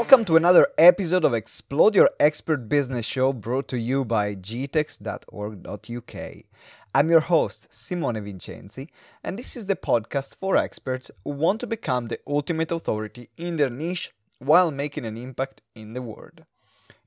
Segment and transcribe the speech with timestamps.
[0.00, 6.14] Welcome to another episode of Explode Your Expert Business Show brought to you by gtex.org.uk.
[6.94, 8.90] I'm your host, Simone Vincenzi,
[9.24, 13.56] and this is the podcast for experts who want to become the ultimate authority in
[13.56, 16.44] their niche while making an impact in the world.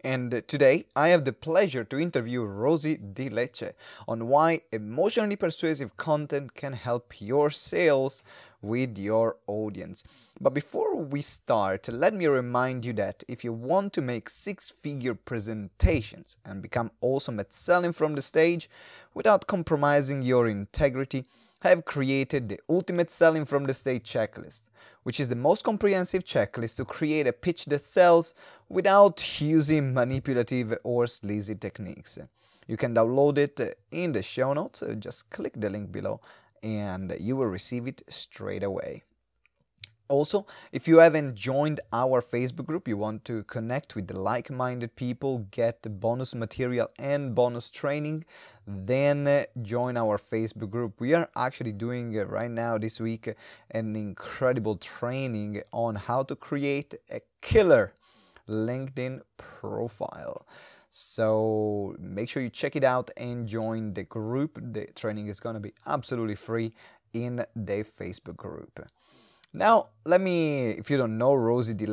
[0.04, 3.72] And today I have the pleasure to interview Rosie Di Lecce
[4.06, 8.22] on why emotionally persuasive content can help your sales
[8.62, 10.04] with your audience.
[10.40, 14.70] But before we start, let me remind you that if you want to make six
[14.70, 18.70] figure presentations and become awesome at selling from the stage
[19.14, 21.26] without compromising your integrity,
[21.64, 24.64] I have created the Ultimate Selling from the Stage checklist,
[25.04, 28.34] which is the most comprehensive checklist to create a pitch that sells
[28.68, 32.18] without using manipulative or sleazy techniques.
[32.68, 36.20] You can download it in the show notes, just click the link below
[36.64, 39.04] and you will receive it straight away.
[40.12, 44.98] Also, if you haven't joined our Facebook group, you want to connect with like minded
[44.98, 48.26] people, get bonus material and bonus training,
[48.68, 51.00] then uh, join our Facebook group.
[51.00, 53.34] We are actually doing uh, right now this week
[53.70, 57.94] an incredible training on how to create a killer
[58.50, 60.46] LinkedIn profile.
[60.94, 64.60] So make sure you check it out and join the group.
[64.62, 66.74] The training is going to be absolutely free
[67.14, 68.86] in the Facebook group.
[69.54, 71.86] Now, let me, if you don't know Rosie Di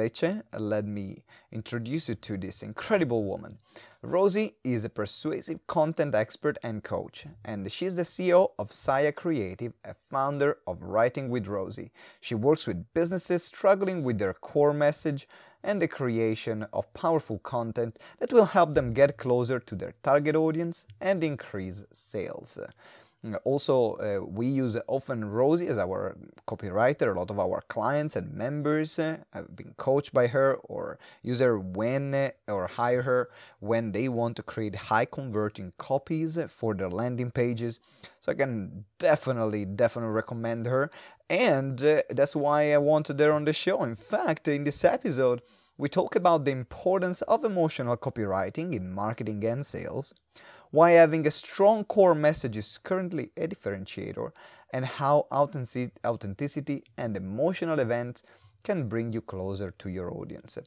[0.58, 3.58] let me introduce you to this incredible woman.
[4.02, 9.72] Rosie is a persuasive content expert and coach, and she's the CEO of Saya Creative,
[9.84, 11.92] a founder of Writing with Rosie.
[12.20, 15.28] She works with businesses struggling with their core message
[15.62, 20.36] and the creation of powerful content that will help them get closer to their target
[20.36, 22.58] audience and increase sales.
[23.42, 27.12] Also, uh, we use often Rosie as our copywriter.
[27.14, 31.40] A lot of our clients and members uh, have been coached by her or use
[31.40, 33.28] her when uh, or hire her
[33.58, 37.80] when they want to create high converting copies for their landing pages.
[38.20, 40.88] So I can definitely, definitely recommend her.
[41.30, 43.82] And uh, that's why I wanted her on the show.
[43.82, 45.42] In fact, in this episode,
[45.76, 50.14] we talk about the importance of emotional copywriting in marketing and sales
[50.70, 54.30] why having a strong core message is currently a differentiator,
[54.72, 58.22] and how authenticity and emotional events
[58.62, 60.58] can bring you closer to your audience.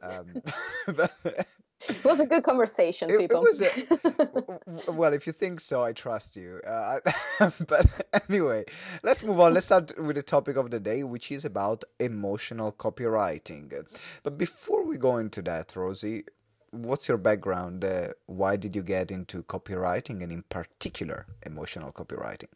[0.00, 0.26] Um,
[0.94, 1.12] but
[1.88, 3.44] it was a good conversation, it, people.
[3.44, 3.60] It was
[4.86, 6.60] a, well, if you think so, I trust you.
[6.64, 7.00] Uh,
[7.66, 7.86] but
[8.28, 8.64] anyway,
[9.02, 9.54] let's move on.
[9.54, 13.84] Let's start with the topic of the day, which is about emotional copywriting.
[14.22, 16.22] But before we go into that, Rosie,
[16.70, 17.84] what's your background?
[17.84, 22.48] Uh, why did you get into copywriting, and in particular, emotional copywriting?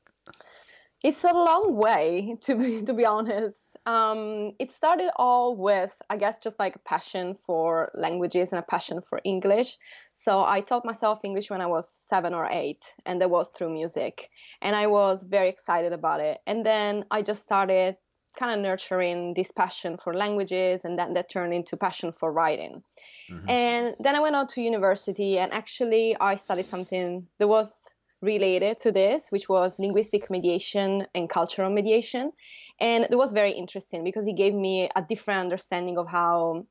[1.02, 6.16] It's a long way, to be to be honest um, it started all with, I
[6.16, 9.76] guess, just like a passion for languages and a passion for English.
[10.12, 13.70] So I taught myself English when I was seven or eight, and that was through
[13.70, 14.30] music.
[14.60, 16.38] And I was very excited about it.
[16.46, 17.96] And then I just started
[18.32, 22.82] kind of nurturing this passion for languages, and then that turned into passion for writing.
[23.30, 23.48] Mm-hmm.
[23.48, 27.82] And then I went on to university, and actually, I studied something that was
[28.22, 32.32] related to this, which was linguistic mediation and cultural mediation.
[32.80, 36.66] And it was very interesting because it gave me a different understanding of how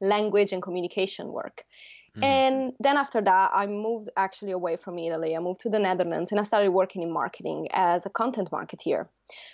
[0.00, 1.64] language and communication work.
[2.16, 2.24] Mm-hmm.
[2.24, 5.36] And then after that, I moved actually away from Italy.
[5.36, 9.08] I moved to the Netherlands and I started working in marketing as a content marketeer.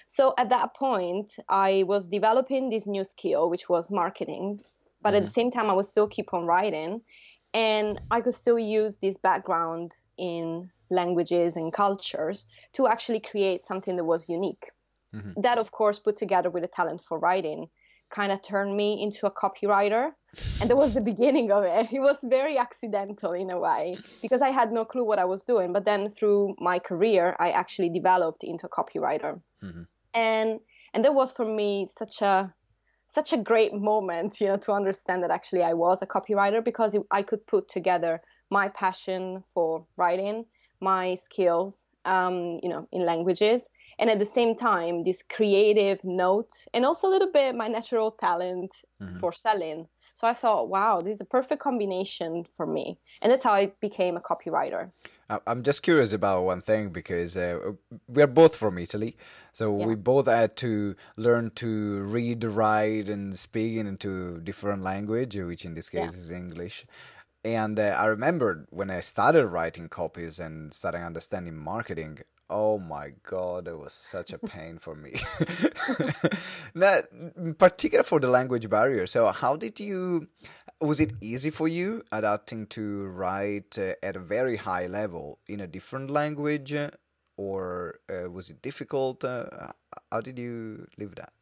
[0.07, 4.61] So at that point, I was developing this new skill, which was marketing.
[5.03, 5.17] But mm-hmm.
[5.17, 7.03] at the same time, I would still keep on writing.
[7.53, 13.97] And I could still use this background in languages and cultures to actually create something
[13.97, 14.71] that was unique.
[15.15, 15.41] Mm-hmm.
[15.41, 17.69] That, of course, put together with a talent for writing,
[18.11, 20.11] kind of turned me into a copywriter.
[20.61, 21.89] And that was the beginning of it.
[21.93, 25.45] It was very accidental in a way because I had no clue what I was
[25.45, 25.73] doing.
[25.73, 29.41] But then through my career, I actually developed into a copywriter.
[29.63, 29.83] Mm-hmm.
[30.15, 30.61] And
[30.93, 32.55] and that was for me such a
[33.09, 36.97] such a great moment, you know, to understand that actually I was a copywriter because
[37.11, 38.21] I could put together
[38.51, 40.47] my passion for writing,
[40.81, 46.53] my skills, um, you know, in languages, and at the same time this creative note,
[46.73, 49.19] and also a little bit my natural talent mm-hmm.
[49.19, 49.87] for selling.
[50.15, 53.73] So I thought, wow, this is a perfect combination for me, and that's how I
[53.81, 54.91] became a copywriter.
[55.29, 57.73] I'm just curious about one thing because uh,
[58.07, 59.17] we're both from Italy,
[59.53, 59.87] so yeah.
[59.87, 65.75] we both had to learn to read, write, and speak into different language, which in
[65.75, 66.21] this case yeah.
[66.21, 66.87] is English.
[67.45, 73.13] And uh, I remember when I started writing copies and starting understanding marketing, oh my
[73.23, 75.15] god, it was such a pain for me.
[76.75, 77.05] Not
[77.59, 79.07] particular for the language barrier.
[79.07, 80.29] So, how did you?
[80.81, 85.61] Was it easy for you adapting to write uh, at a very high level in
[85.61, 86.75] a different language,
[87.37, 89.25] or uh, was it difficult?
[89.25, 89.73] Uh,
[90.11, 91.33] how did you live that?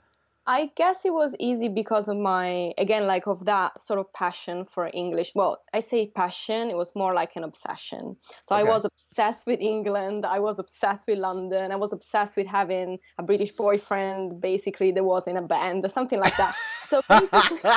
[0.47, 4.65] I guess it was easy because of my, again, like of that sort of passion
[4.65, 5.33] for English.
[5.37, 8.17] Well, I say passion, it was more like an obsession.
[8.43, 8.69] So okay.
[8.69, 10.27] I was obsessed with England.
[10.27, 11.71] I was obsessed with London.
[11.71, 15.89] I was obsessed with having a British boyfriend, basically, that was in a band or
[15.89, 16.56] something like that.
[16.87, 17.61] So basically,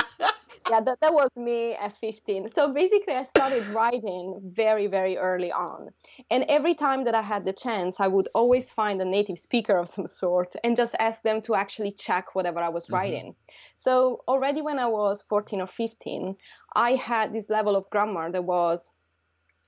[0.70, 2.48] yeah, that, that was me at 15.
[2.48, 5.90] So basically, I started writing very, very early on.
[6.30, 9.76] And every time that I had the chance, I would always find a native speaker
[9.76, 12.94] of some sort and just ask them to actually check whatever I was mm-hmm.
[12.94, 13.34] writing.
[13.74, 16.36] So already when I was 14 or 15,
[16.74, 18.90] I had this level of grammar that was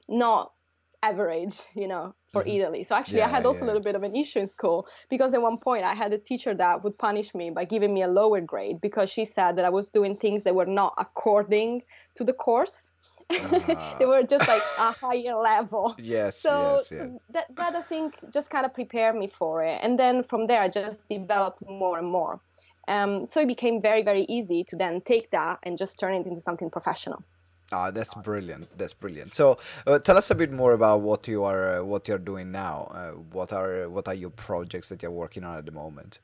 [0.09, 0.53] not
[1.03, 2.61] average, you know, for mm-hmm.
[2.61, 2.85] Italy.
[2.85, 3.67] So actually, yeah, I had also yeah.
[3.67, 6.19] a little bit of an issue in school because at one point I had a
[6.19, 9.65] teacher that would punish me by giving me a lower grade because she said that
[9.65, 11.83] I was doing things that were not according
[12.17, 12.93] to the course.
[13.31, 15.95] Uh, they were just like a higher level.
[15.99, 16.41] Yes.
[16.41, 17.09] So yes, yeah.
[17.31, 20.63] that that I think just kind of prepared me for it, and then from there
[20.63, 22.41] I just developed more and more.
[22.89, 26.27] Um, so it became very very easy to then take that and just turn it
[26.27, 27.23] into something professional.
[27.71, 28.67] Ah, that's brilliant.
[28.79, 29.35] That's brilliant.
[29.35, 32.51] So, uh, tell us a bit more about what you are uh, what you're doing
[32.51, 32.89] now.
[32.91, 36.19] Uh, what are what are your projects that you're working on at the moment?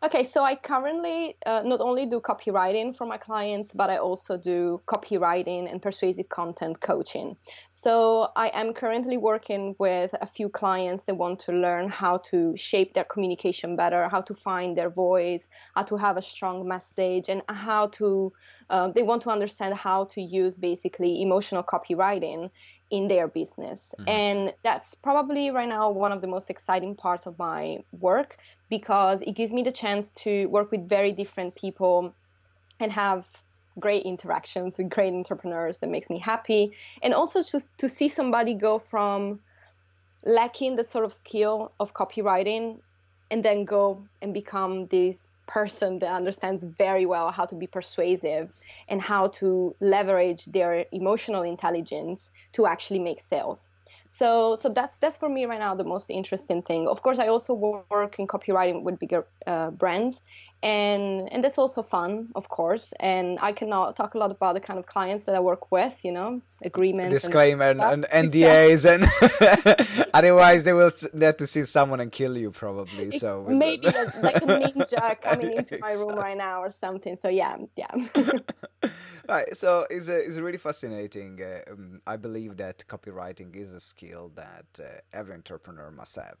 [0.00, 4.36] Okay, so I currently uh, not only do copywriting for my clients, but I also
[4.36, 7.36] do copywriting and persuasive content coaching.
[7.68, 12.56] So I am currently working with a few clients that want to learn how to
[12.56, 17.28] shape their communication better, how to find their voice, how to have a strong message,
[17.28, 18.32] and how to
[18.70, 22.50] uh, they want to understand how to use basically emotional copywriting
[22.90, 23.94] in their business.
[23.98, 24.08] Mm-hmm.
[24.08, 28.38] And that's probably right now one of the most exciting parts of my work
[28.70, 32.14] because it gives me the chance to work with very different people
[32.80, 33.26] and have
[33.78, 38.52] great interactions with great entrepreneurs that makes me happy and also just to see somebody
[38.52, 39.38] go from
[40.24, 42.78] lacking that sort of skill of copywriting
[43.30, 48.54] and then go and become this person that understands very well how to be persuasive
[48.88, 53.70] and how to leverage their emotional intelligence to actually make sales.
[54.06, 56.86] So so that's that's for me right now the most interesting thing.
[56.86, 60.22] Of course i also work in copywriting with bigger uh, brands
[60.62, 62.92] and and that's also fun of course.
[63.00, 66.04] And i cannot talk a lot about the kind of clients that i work with
[66.04, 71.62] you know agreements disclaimer and, and, and ndas and otherwise they will have to see
[71.62, 75.78] someone and kill you probably so maybe like a ninja coming into exactly.
[75.80, 77.94] my room right now or something so yeah yeah.
[79.28, 83.80] Right so it's, a, it's really fascinating uh, um, i believe that copywriting is a
[83.80, 86.38] skill that uh, every entrepreneur must have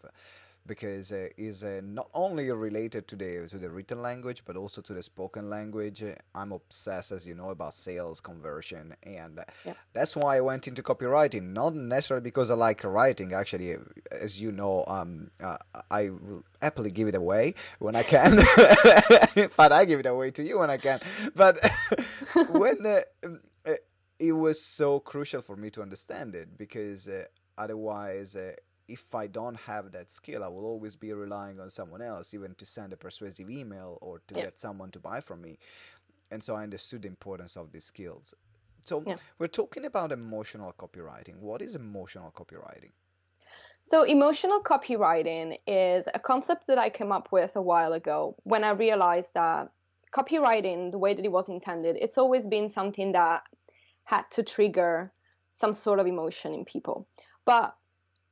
[0.66, 4.80] because uh, is uh, not only related to the to the written language but also
[4.82, 6.02] to the spoken language.
[6.34, 9.74] I'm obsessed, as you know, about sales conversion, and yeah.
[9.92, 11.52] that's why I went into copywriting.
[11.52, 13.32] Not necessarily because I like writing.
[13.32, 13.76] Actually,
[14.12, 15.56] as you know, um, uh,
[15.90, 18.36] I will happily give it away when I can.
[19.56, 21.00] but I give it away to you when I can.
[21.34, 21.58] But
[22.50, 23.00] when uh,
[23.66, 23.74] uh,
[24.18, 27.24] it was so crucial for me to understand it because uh,
[27.56, 28.36] otherwise
[28.88, 32.54] if I don't have that skill, I will always be relying on someone else, even
[32.54, 34.44] to send a persuasive email or to yeah.
[34.44, 35.58] get someone to buy from me.
[36.30, 38.34] And so I understood the importance of these skills.
[38.86, 39.16] So yeah.
[39.38, 41.38] we're talking about emotional copywriting.
[41.40, 42.92] What is emotional copywriting?
[43.82, 48.64] So, emotional copywriting is a concept that I came up with a while ago when
[48.64, 49.70] I realized that
[50.12, 53.44] copywriting, the way that it was intended, it's always been something that
[54.04, 55.12] had to trigger
[55.52, 57.06] some sort of emotion in people.
[57.44, 57.74] But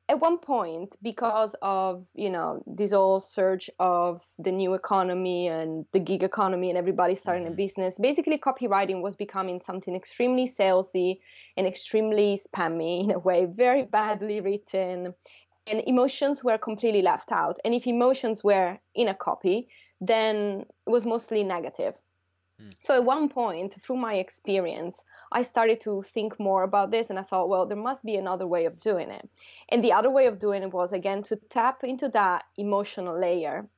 [0.08, 5.84] at one point because of you know this whole surge of the new economy and
[5.92, 7.56] the gig economy and everybody starting a mm-hmm.
[7.56, 11.18] business basically copywriting was becoming something extremely salesy
[11.56, 15.14] and extremely spammy in a way very badly written
[15.68, 19.68] and emotions were completely left out and if emotions were in a copy
[20.00, 21.94] then it was mostly negative
[22.62, 22.72] mm.
[22.80, 25.02] so at one point through my experience
[25.37, 28.47] I started to think more about this and I thought, well, there must be another
[28.47, 29.28] way of doing it.
[29.69, 33.69] And the other way of doing it was, again, to tap into that emotional layer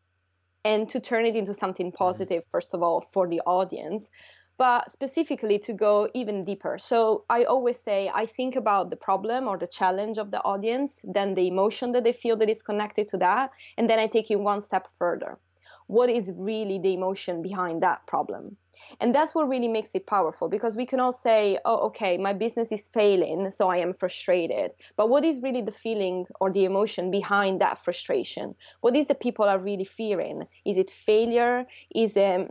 [0.65, 2.05] and to turn it into something mm-hmm.
[2.05, 4.09] positive, first of all, for the audience,
[4.57, 6.79] but specifically to go even deeper.
[6.79, 11.01] So I always say, I think about the problem or the challenge of the audience,
[11.03, 14.31] then the emotion that they feel that is connected to that, and then I take
[14.31, 15.41] it one step further
[15.89, 18.57] what is really the emotion behind that problem.
[19.01, 22.33] And that's what really makes it powerful because we can all say oh okay my
[22.33, 24.71] business is failing so i am frustrated.
[24.97, 28.55] But what is really the feeling or the emotion behind that frustration?
[28.83, 30.45] What is the people are really fearing?
[30.65, 31.67] Is it failure?
[31.95, 32.51] Is it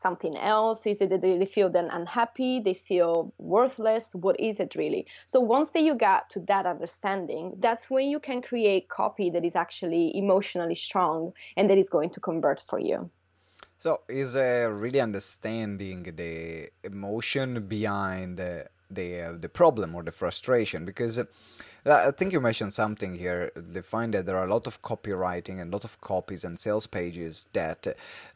[0.00, 0.86] something else?
[0.86, 2.60] Is it that they feel then unhappy?
[2.60, 4.14] They feel worthless?
[4.14, 5.06] What is it really?
[5.26, 9.44] So once that you get to that understanding, that's when you can create copy that
[9.44, 13.10] is actually emotionally strong and that is going to convert for you.
[13.76, 20.12] So is uh, really understanding the emotion behind uh, the uh, the problem or the
[20.12, 21.20] frustration because
[21.84, 23.50] I think you mentioned something here.
[23.54, 26.58] They find that there are a lot of copywriting and a lot of copies and
[26.58, 27.86] sales pages that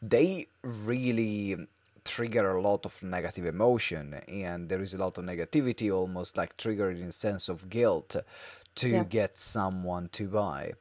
[0.01, 1.67] they really
[2.03, 6.57] trigger a lot of negative emotion and there is a lot of negativity almost like
[6.57, 8.17] triggered in sense of guilt
[8.75, 9.03] to yeah.
[9.05, 10.73] get someone to buy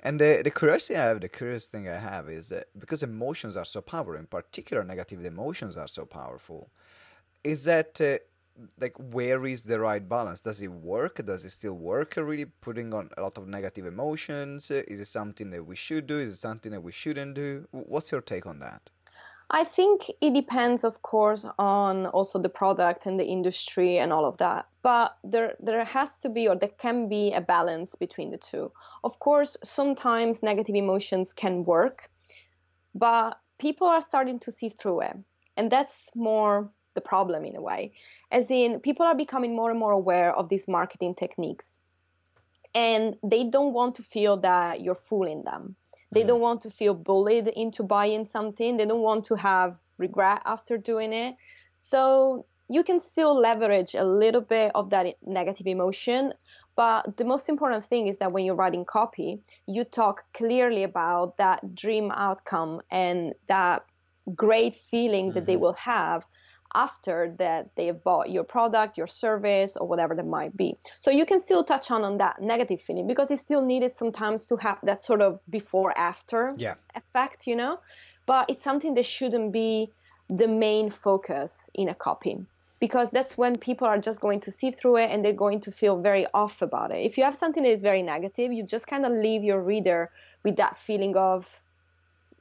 [0.00, 3.56] and the, the curiosity I have, the curious thing I have is that because emotions
[3.56, 6.70] are so powerful, in particular negative emotions are so powerful,
[7.42, 8.18] is that uh,
[8.80, 10.40] like where is the right balance?
[10.40, 11.24] Does it work?
[11.24, 14.70] Does it still work really putting on a lot of negative emotions?
[14.70, 16.18] Is it something that we should do?
[16.18, 17.66] Is it something that we shouldn't do?
[17.70, 18.90] What's your take on that?
[19.50, 24.26] I think it depends, of course, on also the product and the industry and all
[24.26, 24.66] of that.
[24.82, 28.70] But there, there has to be, or there can be, a balance between the two.
[29.04, 32.10] Of course, sometimes negative emotions can work,
[32.94, 35.16] but people are starting to see through it,
[35.56, 37.92] and that's more the problem in a way.
[38.38, 41.78] As in, people are becoming more and more aware of these marketing techniques,
[42.74, 45.62] and they don't want to feel that you're fooling them.
[46.14, 46.28] They mm.
[46.28, 48.76] don't want to feel bullied into buying something.
[48.76, 51.34] They don't want to have regret after doing it.
[51.76, 56.34] So you can still leverage a little bit of that negative emotion.
[56.76, 61.36] But the most important thing is that when you're writing copy, you talk clearly about
[61.38, 63.84] that dream outcome and that
[64.34, 65.34] great feeling mm-hmm.
[65.34, 65.62] that they mm-hmm.
[65.62, 66.26] will have
[66.78, 70.76] after that they have bought your product, your service, or whatever that might be.
[70.98, 74.46] So you can still touch on on that negative feeling because it's still needed sometimes
[74.46, 76.74] to have that sort of before after yeah.
[76.94, 77.80] effect, you know.
[78.26, 79.90] But it's something that shouldn't be
[80.28, 82.36] the main focus in a copy
[82.80, 85.72] because that's when people are just going to see through it and they're going to
[85.72, 87.00] feel very off about it.
[87.04, 90.10] If you have something that is very negative, you just kind of leave your reader
[90.44, 91.60] with that feeling of,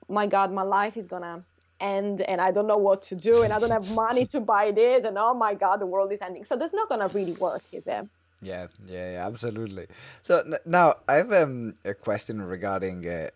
[0.07, 1.43] my God, my life is gonna
[1.79, 4.71] and and I don't know what to do and I don't have money to buy
[4.71, 6.43] this and oh my god the world is ending.
[6.43, 8.07] So that's not gonna really work is it?
[8.41, 9.87] Yeah yeah, yeah absolutely.
[10.21, 13.29] So n- now I have um, a question regarding uh,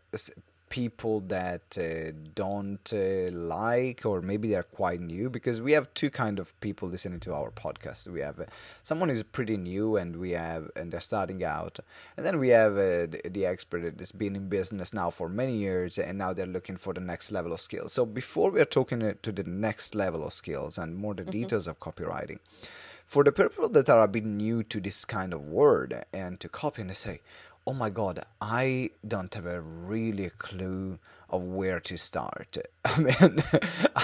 [0.71, 6.09] people that uh, don't uh, like or maybe they're quite new because we have two
[6.09, 8.07] kind of people listening to our podcast.
[8.07, 8.45] We have uh,
[8.81, 11.79] someone who's pretty new and we have and they're starting out.
[12.15, 15.27] And then we have uh, the, the, expert that has been in business now for
[15.27, 17.91] many years and now they're looking for the next level of skills.
[17.91, 21.23] So before we are talking uh, to the next level of skills and more the
[21.23, 21.31] mm-hmm.
[21.31, 22.39] details of copywriting
[23.11, 26.47] for the people that are a bit new to this kind of word and to
[26.47, 27.19] copy and they say
[27.67, 30.99] oh my god, I don't have a really clue
[31.29, 32.57] of where to start.
[32.85, 33.43] I mean,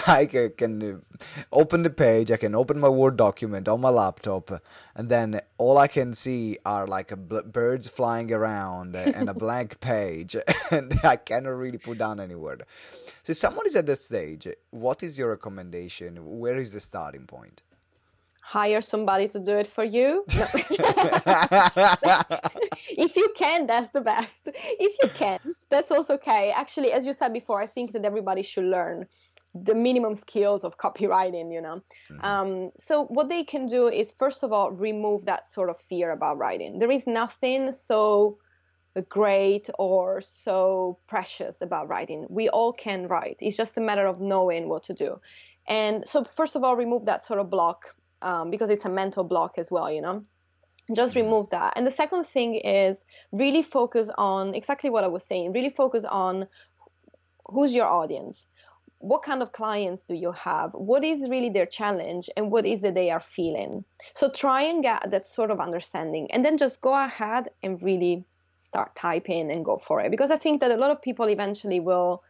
[0.07, 4.51] I can uh, open the page, I can open my Word document on my laptop,
[4.95, 10.35] and then all I can see are like birds flying around and a blank page,
[10.71, 12.63] and I cannot really put down any word.
[13.23, 16.39] So, if someone is at that stage, what is your recommendation?
[16.39, 17.61] Where is the starting point?
[18.47, 20.25] Hire somebody to do it for you.
[20.37, 20.45] No.
[23.05, 24.47] if you can, that's the best.
[24.85, 26.51] If you can't, that's also okay.
[26.51, 29.07] Actually, as you said before, I think that everybody should learn
[29.53, 32.23] the minimum skills of copywriting you know mm-hmm.
[32.23, 36.11] um, so what they can do is first of all remove that sort of fear
[36.11, 38.37] about writing there is nothing so
[39.09, 44.21] great or so precious about writing we all can write it's just a matter of
[44.21, 45.19] knowing what to do
[45.67, 49.23] and so first of all remove that sort of block um, because it's a mental
[49.23, 50.23] block as well, you know.
[50.95, 51.25] just Mm-hmm.
[51.25, 51.73] remove that.
[51.75, 56.05] And the second thing is really focus on exactly what i was saying really focus
[56.05, 56.47] on
[57.45, 58.45] who's your audience.
[58.99, 60.71] What kind of clients do you have?
[60.73, 63.85] What is really their challenge and what is it they are feeling?
[64.13, 68.25] So try and get that sort of understanding and then just go ahead and really
[68.57, 70.11] start typing and go for it.
[70.11, 72.23] Because i think that a lot of people eventually will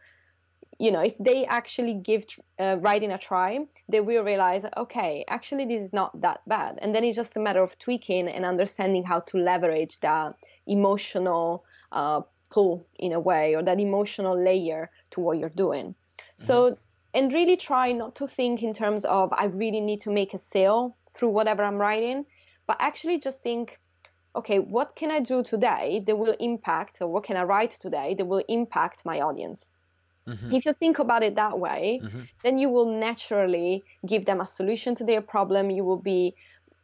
[0.78, 2.24] you know if they actually give
[2.58, 3.58] uh, writing a try
[3.88, 6.78] they will realize okay actually this is not that bad.
[6.80, 10.34] And then it's just a matter of tweaking and understanding how to leverage that
[10.66, 15.94] emotional uh, pull in a way or that emotional layer to what you're doing.
[16.36, 16.78] So
[17.14, 20.38] and really try not to think in terms of i really need to make a
[20.38, 22.24] sale through whatever i'm writing
[22.66, 23.78] but actually just think
[24.36, 28.14] okay what can i do today that will impact or what can i write today
[28.14, 29.70] that will impact my audience
[30.28, 30.54] Mhm.
[30.56, 32.28] if you think about it that way, Mhm.
[32.44, 35.70] then you will naturally give them a solution to their problem.
[35.70, 36.34] You will be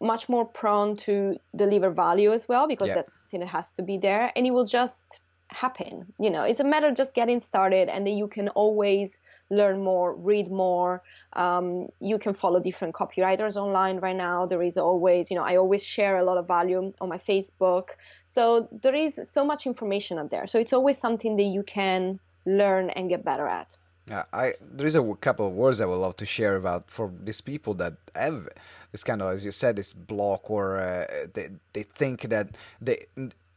[0.00, 3.98] much more prone to deliver value as well because that's something that has to be
[3.98, 5.20] there and it will just
[5.50, 6.12] happen.
[6.18, 9.18] You know, it's a matter of just getting started and then you can always
[9.50, 11.02] learn more, read more.
[11.34, 14.46] Um, you can follow different copywriters online right now.
[14.46, 17.90] There is always, you know, I always share a lot of value on my Facebook.
[18.24, 20.46] So there is so much information out there.
[20.46, 23.76] So it's always something that you can learn and get better at.
[24.08, 27.10] Yeah, I there is a couple of words I would love to share about for
[27.22, 28.48] these people that have
[28.92, 33.06] this kind of, as you said, this block or uh, they they think that they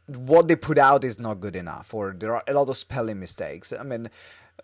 [0.07, 3.19] what they put out is not good enough, or there are a lot of spelling
[3.19, 3.73] mistakes.
[3.73, 4.09] I mean,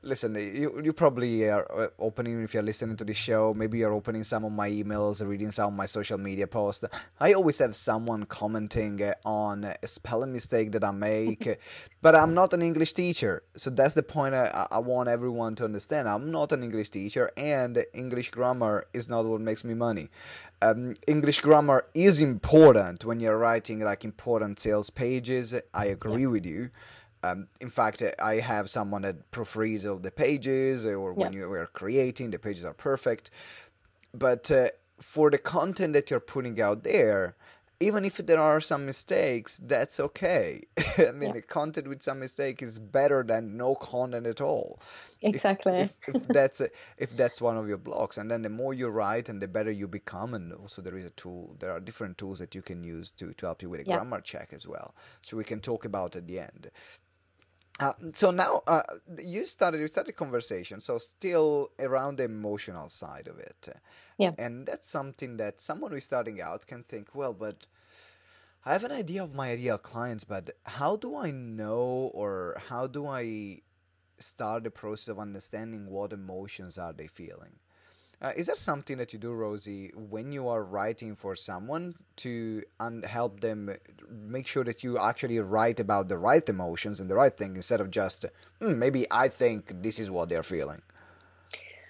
[0.02, 3.54] listen, you you probably are uh, opening if you're listening to this show.
[3.54, 6.86] Maybe you're opening some of my emails, reading some of my social media posts.
[7.20, 11.60] I always have someone commenting uh, on a spelling mistake that I make,
[12.02, 15.66] but I'm not an English teacher, so that's the point I, I want everyone to
[15.66, 16.10] understand.
[16.10, 20.10] I'm not an English teacher, and English grammar is not what makes me money.
[20.62, 25.54] Um, English grammar is important when you're writing like important sales pages.
[25.74, 26.70] I agree with you.
[27.24, 31.34] Um, in fact, uh, I have someone that proofreads all the pages, uh, or when
[31.34, 31.40] Yeah.
[31.40, 33.32] you are creating, the pages are perfect.
[34.14, 37.36] But uh, for the content that you're putting out there,
[37.80, 40.62] even if there are some mistakes, that's okay.
[40.98, 41.34] I mean, Yeah.
[41.34, 44.80] the content with some mistake is better than no content at all.
[45.22, 45.74] If- Exactly.
[45.74, 48.90] If, if, that's a, if that's one of your blocks, and then the more you
[48.90, 51.56] write, and the better you become, and also there is a tool.
[51.60, 53.96] There are different tools that you can use to to help you with a Yeah.
[53.98, 54.94] grammar check as well.
[55.22, 56.70] So we can talk about at the end.
[57.80, 58.84] Uh, so now uh,
[59.18, 63.68] you started you started conversation so still around the emotional side of it
[64.20, 64.34] Yeah.
[64.38, 67.66] and that's something that someone who's starting out can think well but
[68.64, 72.86] i have an idea of my ideal clients but how do i know or how
[72.86, 73.62] do i
[74.20, 77.56] start the process of understanding what emotions are they feeling
[78.24, 82.64] uh, is that something that you do, Rosie, when you are writing for someone to
[82.80, 83.76] un- help them
[84.10, 87.82] make sure that you actually write about the right emotions and the right thing instead
[87.82, 88.26] of just,
[88.60, 90.82] "Hmm, maybe I think this is what they're feeling?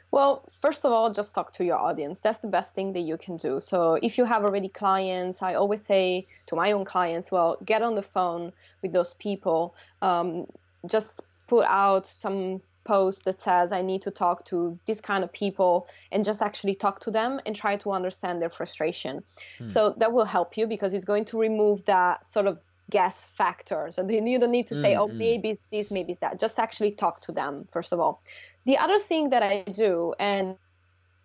[0.10, 2.20] Well, first of all, just talk to your audience.
[2.20, 3.60] That's the best thing that you can do.
[3.60, 7.82] So, if you have already clients, I always say to my own clients, well, get
[7.82, 9.76] on the phone with those people.
[10.02, 10.48] Um,
[10.86, 15.32] just put out some post that says, I need to talk to this kind of
[15.32, 19.24] people, and just actually talk to them and try to understand their frustration.
[19.64, 23.90] So, that will help you because it's going to remove that sort of guess factor.
[23.92, 25.18] So, you don't need to say, oh, Mm, mm.
[25.18, 26.40] maybe it's this, maybe it's that.
[26.40, 28.22] Just actually talk to them, first of all.
[28.66, 30.56] The other thing that I do, and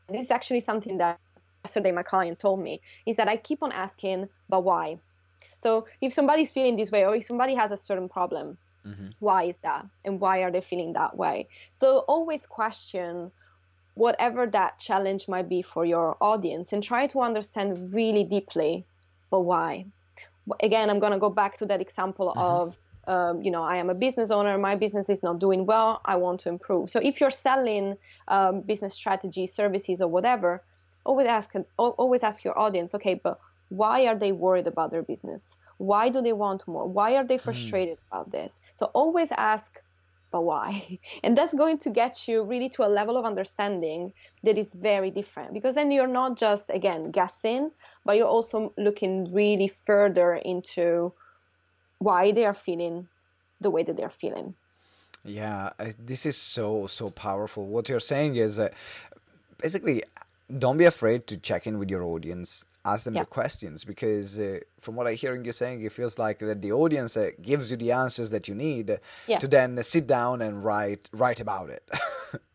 [0.08, 1.18] this is actually something that
[1.64, 4.98] yesterday my client told me, is that I keep on asking, but why?
[5.56, 9.14] So if somebody's feeling this way, or if somebody has a certain problem, Mhm.
[9.20, 9.86] why is that?
[10.04, 11.48] And why are they feeling that way?
[11.70, 13.32] So always question
[13.94, 18.86] whatever that challenge might be for your audience and try to understand really deeply,
[19.30, 19.86] but why?
[20.60, 23.88] Again, I'm going to go back to that example of um, you know, I am
[23.90, 24.58] a business owner.
[24.58, 26.02] My business is not doing well.
[26.04, 26.90] I want to improve.
[26.90, 27.96] So if you're selling
[28.28, 30.62] um, business strategy, services, or whatever,
[31.04, 32.94] always ask al- always ask your audience.
[32.94, 35.56] Okay, but why are they worried about their business?
[35.78, 36.86] Why do they want more?
[36.86, 38.60] Why are they frustrated about this?
[38.74, 39.80] So always ask,
[40.30, 40.98] but why?
[41.22, 44.12] And that's going to get you really to a level of understanding
[44.42, 47.70] that is very different because then you're not just again guessing,
[48.04, 51.12] but you're also looking really further into
[51.98, 53.08] why they are feeling
[53.60, 54.54] the way that they're feeling.
[55.24, 57.66] Yeah, I, this is so so powerful.
[57.66, 58.68] What you're saying is uh,
[59.58, 60.02] basically
[60.58, 62.64] don't be afraid to check in with your audience.
[62.92, 63.22] Ask them yeah.
[63.22, 66.72] the questions because uh, from what I hearing you saying, it feels like that the
[66.72, 69.38] audience uh, gives you the answers that you need yeah.
[69.38, 71.88] to then sit down and write write about it.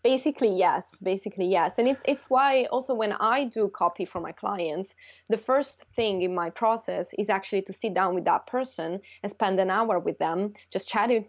[0.03, 4.33] basically yes basically yes and it's it's why also when i do copy for my
[4.33, 4.93] clients
[5.29, 9.31] the first thing in my process is actually to sit down with that person and
[9.31, 11.25] spend an hour with them just chatting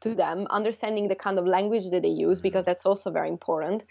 [0.00, 3.84] to them understanding the kind of language that they use because that's also very important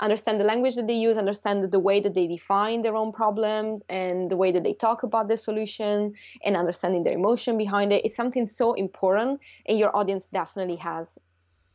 [0.00, 3.82] understand the language that they use understand the way that they define their own problems
[3.88, 6.12] and the way that they talk about the solution
[6.44, 11.18] and understanding their emotion behind it it's something so important and your audience definitely has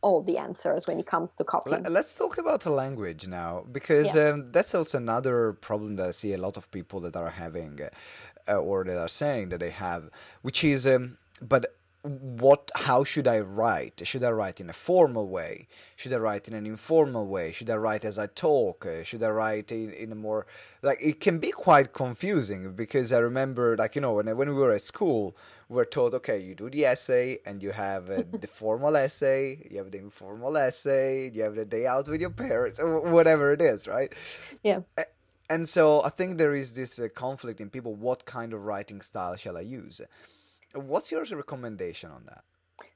[0.01, 1.83] all the answers when it comes to copying.
[1.83, 4.29] Let's talk about the language now, because yeah.
[4.29, 7.79] um, that's also another problem that I see a lot of people that are having,
[8.47, 10.09] uh, or that are saying that they have,
[10.43, 11.65] which is, um, but
[12.07, 14.01] what how should i write?
[14.05, 15.67] Should i write in a formal way?
[15.95, 17.51] Should i write in an informal way?
[17.51, 18.85] Should i write as i talk?
[18.85, 20.47] Uh, should i write in, in a more
[20.81, 24.55] like it can be quite confusing because i remember like you know when, when we
[24.55, 25.35] were at school
[25.69, 29.77] we're told okay you do the essay and you have uh, the formal essay you
[29.77, 33.61] have the informal essay you have the day out with your parents or whatever it
[33.61, 34.13] is right?
[34.63, 34.81] Yeah.
[35.49, 39.01] And so i think there is this uh, conflict in people what kind of writing
[39.01, 40.01] style shall i use
[40.77, 42.43] What's your recommendation on that?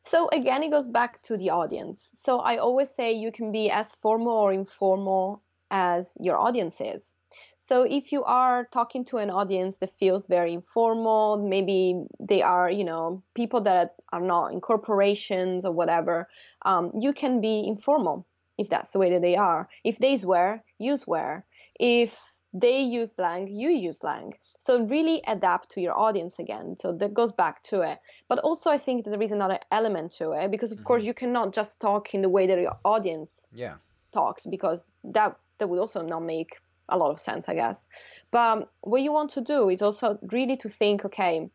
[0.03, 2.11] So again, it goes back to the audience.
[2.13, 7.13] So I always say you can be as formal or informal as your audience is.
[7.59, 12.69] So if you are talking to an audience that feels very informal, maybe they are,
[12.69, 16.27] you know, people that are not in corporations or whatever,
[16.63, 19.69] um, you can be informal if that's the way that they are.
[19.83, 21.45] If they swear, you swear.
[21.79, 22.19] If
[22.53, 24.33] they use slang, you use slang.
[24.59, 26.75] So really adapt to your audience again.
[26.77, 27.99] So that goes back to it.
[28.27, 30.87] But also, I think that there is another element to it because, of mm-hmm.
[30.87, 33.75] course, you cannot just talk in the way that your audience yeah.
[34.13, 36.57] talks because that that would also not make
[36.89, 37.87] a lot of sense, I guess.
[38.31, 41.49] But what you want to do is also really to think, okay,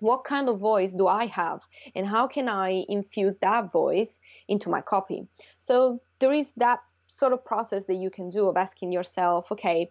[0.00, 1.60] what kind of voice do I have,
[1.96, 5.26] and how can I infuse that voice into my copy?
[5.58, 9.90] So there is that sort of process that you can do of asking yourself, okay,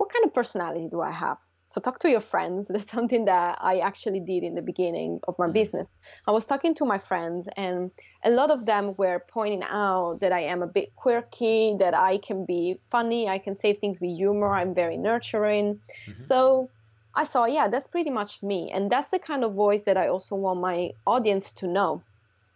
[0.00, 1.36] what kind of personality do I have?
[1.68, 2.68] So talk to your friends.
[2.72, 5.52] That's something that I actually did in the beginning of my mm-hmm.
[5.60, 5.94] business.
[6.26, 7.90] I was talking to my friends, and
[8.24, 12.16] a lot of them were pointing out that I am a bit quirky, that I
[12.16, 15.66] can be funny, I can say things with humor, I'm very nurturing.
[16.08, 16.20] Mm-hmm.
[16.20, 16.70] So
[17.14, 20.08] I thought, yeah, that's pretty much me, and that's the kind of voice that I
[20.08, 22.02] also want my audience to know.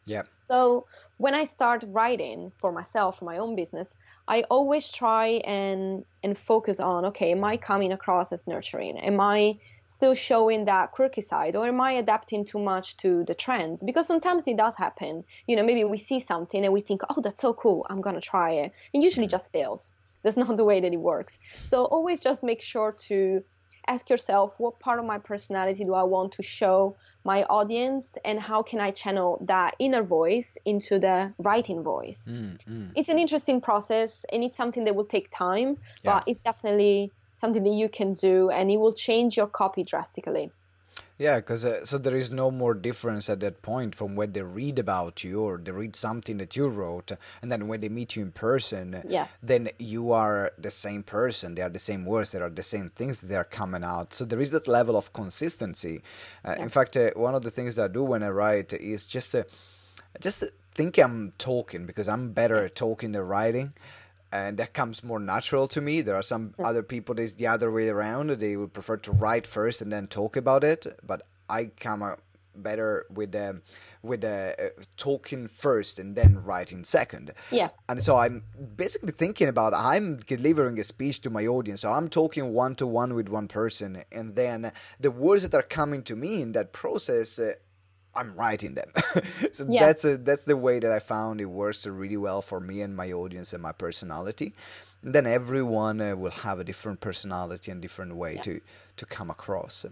[0.07, 0.23] Yeah.
[0.35, 0.87] So
[1.19, 3.95] when I start writing for myself, for my own business,
[4.27, 8.99] I always try and and focus on okay, am I coming across as nurturing?
[8.99, 13.35] Am I still showing that quirky side or am I adapting too much to the
[13.35, 13.83] trends?
[13.83, 15.25] Because sometimes it does happen.
[15.47, 18.21] You know, maybe we see something and we think, oh, that's so cool, I'm gonna
[18.21, 18.73] try it.
[18.93, 19.31] And usually mm.
[19.31, 19.91] just fails.
[20.23, 21.39] That's not the way that it works.
[21.65, 23.45] So always just make sure to
[23.87, 28.39] ask yourself what part of my personality do I want to show my audience and
[28.39, 32.29] how can I channel that inner voice into the writing voice.
[32.31, 32.91] Mm, mm.
[32.95, 36.15] It's an interesting process and it's something that will take time, yeah.
[36.15, 40.51] but it's definitely something that you can do and it will change your copy drastically.
[41.17, 44.43] Yeah, because uh, so there is no more difference at that point from when they
[44.43, 48.17] read about you or they read something that you wrote, and then when they meet
[48.17, 49.31] you in person, yes.
[49.41, 51.55] then you are the same person.
[51.55, 52.33] They are the same words.
[52.33, 54.13] There are the same things that are coming out.
[54.13, 56.03] So there is that level of consistency.
[56.45, 56.63] Uh, yeah.
[56.65, 59.37] In fact, uh, one of the things that I do when I write is just
[59.37, 59.45] uh,
[60.21, 63.75] just think I'm talking because I'm better at talking than writing
[64.35, 66.01] and that comes more natural to me.
[66.01, 68.31] There are some other people that's the other way around.
[68.31, 72.21] They would prefer to write first and then talk about it, but I come out
[72.57, 73.63] better with the
[74.03, 77.33] with the uh, talking first and then writing second.
[77.51, 77.71] Yeah.
[77.89, 78.43] And so I'm
[78.77, 81.83] basically thinking about I'm delivering a speech to my audience.
[81.83, 85.63] So I'm talking one to one with one person, and then the words that are
[85.63, 87.39] coming to me in that process.
[88.17, 88.89] I'm writing them.
[89.53, 89.87] so yeah.
[89.87, 92.97] that's a, that's the way that I found it works really well for me and
[92.97, 94.55] my audience and my personality.
[95.05, 98.43] Then everyone uh, will have a different personality and different way yeah.
[98.43, 98.61] to
[98.97, 99.85] to come across.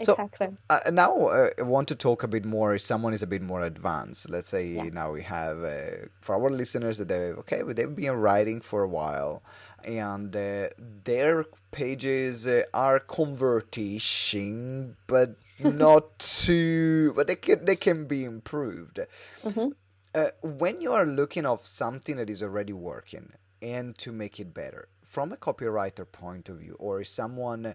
[0.00, 0.48] Exactly.
[0.48, 2.74] So uh, now uh, I want to talk a bit more.
[2.74, 4.84] If someone is a bit more advanced, let's say yeah.
[4.84, 8.88] now we have uh, for our listeners that they okay, they've been writing for a
[8.88, 9.42] while,
[9.84, 10.68] and uh,
[11.04, 17.12] their pages uh, are converting, but not too.
[17.14, 19.00] But they can they can be improved.
[19.42, 19.68] Mm-hmm.
[20.14, 23.32] Uh, when you are looking of something that is already working
[23.64, 27.74] and to make it better from a copywriter point of view, or someone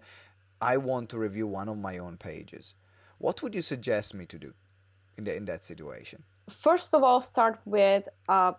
[0.61, 2.75] I want to review one of my own pages,
[3.17, 4.53] what would you suggest me to do
[5.17, 6.23] in the, in that situation?
[6.49, 8.55] First of all, start with a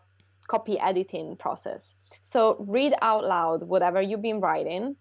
[0.49, 1.95] copy editing process.
[2.23, 4.97] So read out loud whatever you've been writing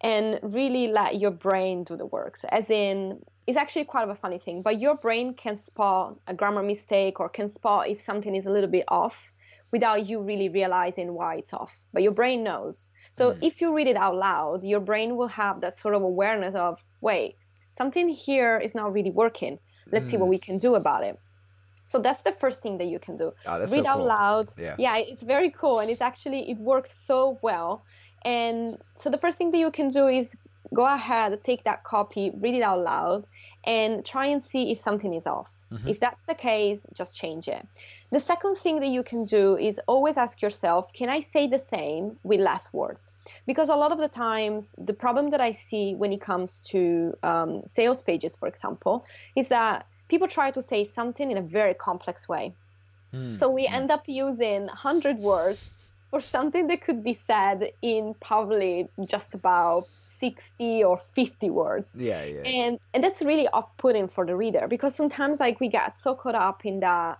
[0.00, 2.44] and really let your brain do the works.
[2.48, 6.34] As in, it's actually quite of a funny thing, but your brain can spot a
[6.34, 9.33] grammar mistake or can spot if something is a little bit off
[9.74, 11.82] without you really realizing why it's off.
[11.92, 12.90] But your brain knows.
[13.10, 13.38] So mm.
[13.48, 16.72] if you read it out loud, your brain will have that sort of awareness of,
[17.00, 17.30] wait,
[17.70, 19.58] something here is not really working.
[19.90, 20.10] Let's mm.
[20.10, 20.36] see what mm.
[20.36, 21.18] we can do about it.
[21.86, 23.32] So that's the first thing that you can do.
[23.46, 24.06] Oh, read so out cool.
[24.06, 24.46] loud.
[24.56, 24.76] Yeah.
[24.78, 27.84] yeah, it's very cool and it's actually it works so well.
[28.24, 30.36] And so the first thing that you can do is
[30.72, 33.26] go ahead, take that copy, read it out loud,
[33.64, 35.50] and try and see if something is off.
[35.72, 35.88] Mm-hmm.
[35.88, 37.66] If that's the case, just change it.
[38.10, 41.58] The second thing that you can do is always ask yourself, can I say the
[41.58, 43.12] same with less words?
[43.46, 47.16] Because a lot of the times, the problem that I see when it comes to
[47.22, 51.74] um, sales pages, for example, is that people try to say something in a very
[51.74, 52.54] complex way.
[53.12, 53.34] Mm.
[53.34, 55.70] So we end up using 100 words
[56.10, 59.88] for something that could be said in probably just about
[60.24, 61.94] 60 or 50 words.
[61.98, 62.42] Yeah, yeah.
[62.42, 66.34] And and that's really off-putting for the reader because sometimes like we get so caught
[66.34, 67.18] up in that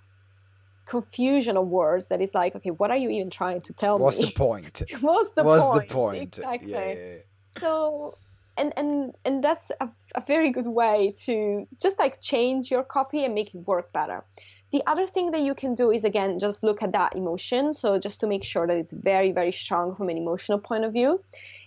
[0.86, 4.04] confusion of words that it's like, okay, what are you even trying to tell me?
[4.04, 4.26] What's me?
[4.26, 4.82] The point?
[5.00, 5.46] What's the point?
[5.46, 5.88] What's point?
[5.88, 6.22] the point?
[6.38, 6.70] Exactly.
[6.70, 7.60] Yeah, yeah.
[7.60, 8.16] So
[8.56, 13.24] and and and that's a, a very good way to just like change your copy
[13.24, 14.24] and make it work better.
[14.72, 17.74] The other thing that you can do is again just look at that emotion.
[17.74, 20.92] So just to make sure that it's very very strong from an emotional point of
[20.92, 21.22] view.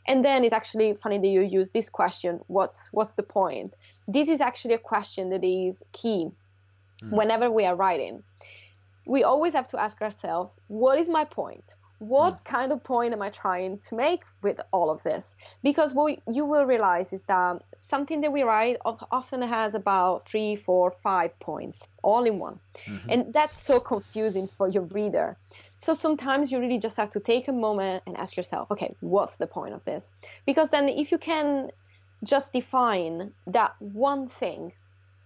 [0.08, 2.40] And then it's actually funny that you use this question.
[2.48, 3.76] What's what's the point?
[4.08, 6.32] This is actually a question that is key
[7.04, 7.12] mm.
[7.12, 8.24] whenever we are writing.
[9.06, 11.76] We always have to ask ourselves, what is my point?
[12.00, 12.44] What mm.
[12.44, 15.36] kind of point am I trying to make with all of this?
[15.64, 20.56] Because what you will realize is that something that we write often has about three,
[20.56, 22.60] four, five points all in one.
[22.86, 23.10] Mm-hmm.
[23.10, 25.38] And that's so confusing for your reader.
[25.78, 29.38] So sometimes you really just have to take a moment and ask yourself, okay, what's
[29.38, 30.10] the point of this?
[30.46, 31.72] Because then if you can
[32.24, 34.74] just define that one thing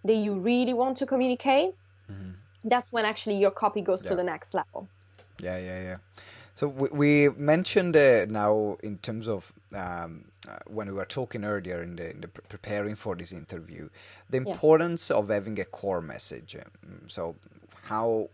[0.04, 1.72] that you really want to communicate,
[2.10, 2.32] mm-hmm.
[2.66, 4.10] that's when actually your copy goes yeah.
[4.10, 4.88] to the next level.
[5.42, 5.98] Yeah, yeah, yeah.
[6.62, 11.44] So we, we mentioned uh, now in terms of um, uh, when we were talking
[11.44, 13.90] earlier in the, in the preparing for this interview,
[14.30, 15.18] the importance yeah.
[15.18, 16.56] of having a core message.
[16.56, 17.36] Um, so
[17.86, 18.30] how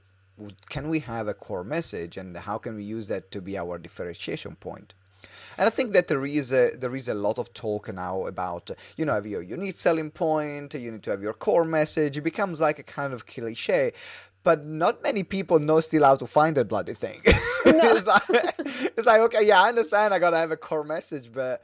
[0.68, 3.78] can we have a core message, and how can we use that to be our
[3.78, 4.94] differentiation point?
[5.58, 8.70] And I think that there is a, there is a lot of talk now about
[8.96, 12.18] you know have your unique selling point, you need to have your core message.
[12.18, 13.94] It becomes like a kind of cliche,
[14.48, 17.20] but not many people know still how to find that bloody thing.
[17.66, 17.98] No.
[17.98, 18.56] it's, like,
[18.96, 21.62] it's like, okay, yeah, I understand I gotta have a core message, but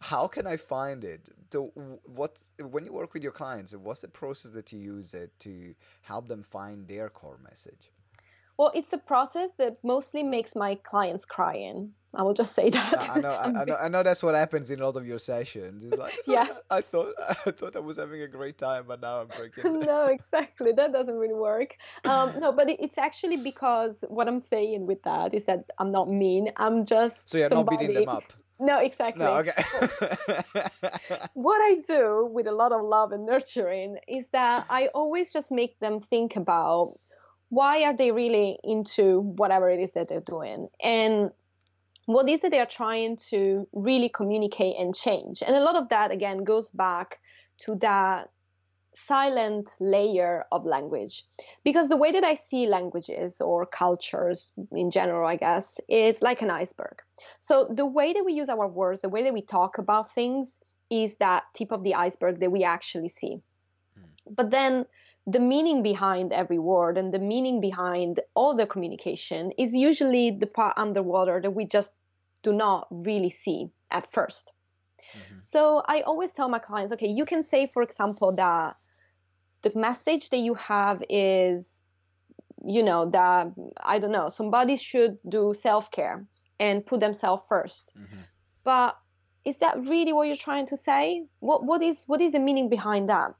[0.00, 1.28] how can I find it?
[1.52, 1.72] So,
[2.06, 3.74] what's when you work with your clients?
[3.74, 7.90] What's the process that you use it to help them find their core message?
[8.56, 11.92] Well, it's a process that mostly makes my clients crying.
[12.14, 13.10] I will just say that.
[13.10, 15.18] I know, I, I, know, I know that's what happens in a lot of your
[15.18, 15.84] sessions.
[15.84, 17.14] It's like, yeah, I thought,
[17.46, 19.80] I thought I was having a great time, but now I'm breaking.
[19.80, 20.72] no, exactly.
[20.72, 21.76] That doesn't really work.
[22.04, 26.10] Um, no, but it's actually because what I'm saying with that is that I'm not
[26.10, 26.50] mean.
[26.56, 27.76] I'm just so you're somebody...
[27.76, 28.32] not beating them up.
[28.60, 29.24] No, exactly.
[29.24, 29.64] No, okay.
[31.34, 35.50] what I do with a lot of love and nurturing is that I always just
[35.50, 36.98] make them think about
[37.48, 41.30] why are they really into whatever it is that they're doing and
[42.14, 45.42] what is it they're trying to really communicate and change?
[45.46, 47.18] And a lot of that again goes back
[47.58, 48.30] to that
[48.94, 51.24] silent layer of language.
[51.64, 56.42] Because the way that i see languages or cultures in general i guess is like
[56.42, 57.00] an iceberg.
[57.40, 60.58] So the way that we use our words the way that we talk about things
[60.90, 63.40] is that tip of the iceberg that we actually see.
[63.98, 64.34] Mm.
[64.36, 64.86] but then
[65.26, 70.46] the meaning behind every word and the meaning behind all the communication is usually the
[70.46, 71.92] part underwater that we just
[72.42, 75.38] do not really see at 1st mm-hmm.
[75.40, 78.76] So I always tell my clients, okay, you can say, for example, that
[79.62, 81.82] the message that you have is,
[82.64, 83.52] you know, that
[83.82, 86.24] I don't know, somebody should do self care
[86.58, 88.20] and put themselves 1st mm-hmm.
[88.64, 88.96] But
[89.44, 91.26] is that really what you're trying to say?
[91.40, 93.34] What what is what is the meaning behind that?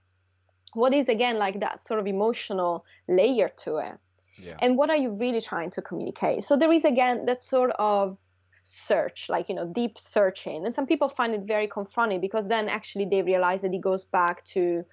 [0.75, 3.99] what is again like that sort of emotional layer to it
[4.39, 4.57] yeah.
[4.61, 8.19] and what are you really trying to communicate so there is again that sort of
[8.63, 10.65] search like you know deep searching.
[10.65, 14.05] And some people find it very confronting because then actually they realize that it goes
[14.05, 14.85] back to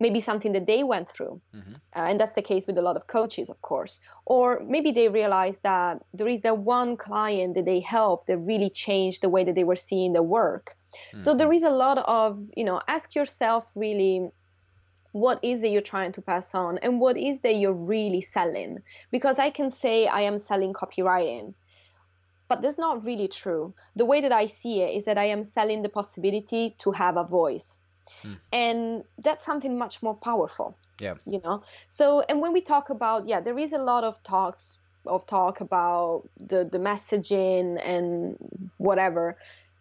[0.00, 1.40] maybe something that they went through.
[1.54, 1.72] Mm-hmm.
[1.72, 4.00] uh, and that's the case with a lot of coaches of course.
[4.24, 8.70] Or maybe they realize that there is that one client that they helped that really
[8.70, 10.74] changed the way that they were seeing the work.
[10.88, 11.18] Mm-hmm.
[11.18, 14.30] so there is a lot of you know ask yourself really
[15.12, 18.78] what is it you're trying to pass on and what is that you're really selling?
[19.10, 21.52] Because i can say i am selling copywriting
[22.48, 23.74] but that's not really true.
[23.96, 27.16] The way that I see it is that I am selling the possibility to have
[27.16, 27.76] a voice.
[28.22, 28.36] Mm.
[28.52, 30.76] And that's something much more powerful.
[30.98, 31.14] Yeah.
[31.26, 31.62] You know?
[31.86, 35.60] So, and when we talk about, yeah, there is a lot of talks of talk
[35.60, 38.36] about the, the messaging and
[38.78, 39.36] whatever.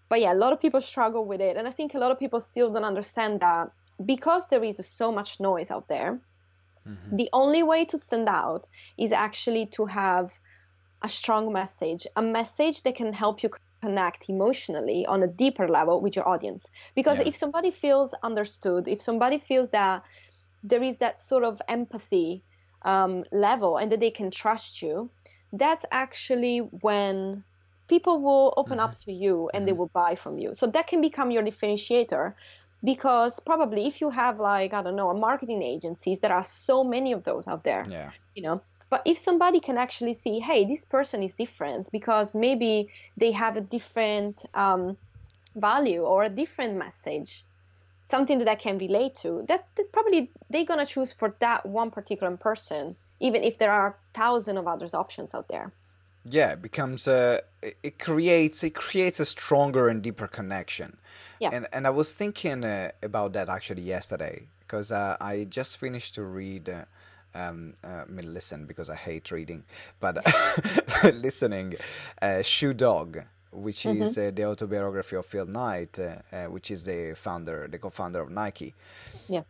[0.09, 1.57] But yeah, a lot of people struggle with it.
[1.57, 3.71] And I think a lot of people still don't understand that
[4.05, 6.19] because there is so much noise out there,
[6.87, 7.15] mm-hmm.
[7.15, 10.31] the only way to stand out is actually to have
[11.01, 13.49] a strong message, a message that can help you
[13.81, 16.67] connect emotionally on a deeper level with your audience.
[16.95, 17.27] Because yeah.
[17.27, 20.03] if somebody feels understood, if somebody feels that
[20.63, 22.43] there is that sort of empathy
[22.81, 25.09] um, level and that they can trust you,
[25.53, 27.43] that's actually when
[27.87, 28.85] people will open mm-hmm.
[28.85, 29.65] up to you and mm-hmm.
[29.67, 30.53] they will buy from you.
[30.53, 32.33] So that can become your differentiator
[32.83, 36.83] because probably if you have like I don't know a marketing agencies there are so
[36.83, 37.85] many of those out there.
[37.89, 38.11] Yeah.
[38.35, 42.89] You know, but if somebody can actually see, hey, this person is different because maybe
[43.17, 44.97] they have a different um,
[45.55, 47.43] value or a different message,
[48.05, 51.91] something that I can relate to, that, that probably they're gonna choose for that one
[51.91, 55.71] particular person, even if there are thousands of other options out there.
[56.29, 60.97] Yeah, it becomes a it creates it creates a stronger and deeper connection.
[61.39, 61.51] Yeah.
[61.53, 66.15] And and I was thinking uh, about that actually yesterday because uh, I just finished
[66.15, 66.67] to read.
[66.67, 66.83] Uh,
[67.35, 69.63] um, uh, I mean, listen because I hate reading,
[69.99, 70.17] but
[71.03, 71.75] listening,
[72.21, 74.01] uh, Shoe Dog, which mm-hmm.
[74.01, 78.21] is uh, the autobiography of Phil Knight, uh, uh, which is the founder, the co-founder
[78.21, 78.73] of Nike.
[79.27, 79.43] Yeah.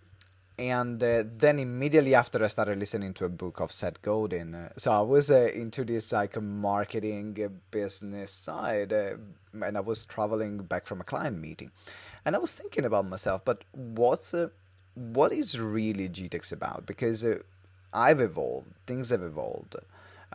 [0.60, 4.56] And uh, then immediately after, I started listening to a book of Seth Godin.
[4.56, 10.88] Uh, so I was into this like marketing business side, and I was traveling back
[10.88, 11.72] from a client meeting,
[12.26, 14.34] and I was thinking about myself, but what's
[14.96, 16.88] what is really GTEx about?
[16.88, 17.24] Because
[17.98, 19.76] I've evolved, things have evolved,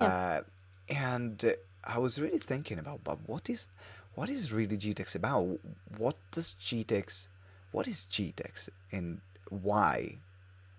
[0.00, 0.06] yeah.
[0.06, 0.40] uh,
[0.88, 3.68] and I was really thinking about, but what is
[4.14, 5.60] what is really GTEx about?
[5.96, 7.28] What does GTEx,
[7.70, 10.18] what is GTEx, and why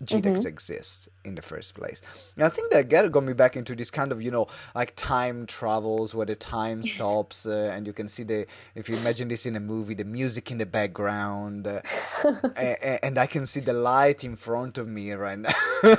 [0.03, 0.47] GTEx mm-hmm.
[0.47, 2.01] exists in the first place.
[2.35, 4.93] And I think that got, got me back into this kind of, you know, like
[4.95, 9.27] time travels where the time stops uh, and you can see the, if you imagine
[9.27, 11.81] this in a movie, the music in the background uh,
[12.55, 15.51] and, and, I can see the light in front of me right now.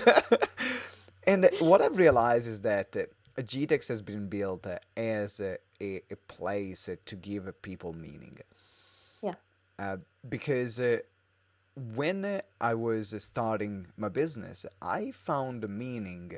[1.27, 3.03] and what I've realized is that uh,
[3.40, 8.37] GTEx has been built uh, as a, a, a place to give people meaning.
[9.23, 9.35] Yeah.
[9.79, 9.97] Uh,
[10.29, 10.99] because uh,
[11.77, 16.33] when I was starting my business, I found meaning,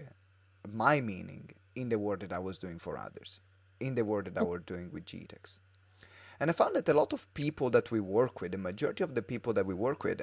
[0.73, 3.41] my meaning, in the work that I was doing for others,
[3.81, 5.61] in the work that I was doing with GTEx.
[6.41, 9.15] And I found that a lot of people that we work with, the majority of
[9.15, 10.23] the people that we work with,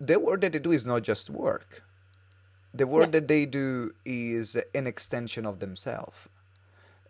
[0.00, 1.82] the work that they do is not just work.
[2.72, 3.20] The work yeah.
[3.20, 6.28] that they do is an extension of themselves.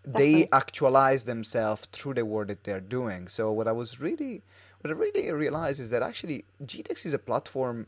[0.06, 3.28] They actualize themselves through the work that they're doing.
[3.28, 4.42] So what I was really
[4.84, 7.86] what I really realized is that actually GTEx is a platform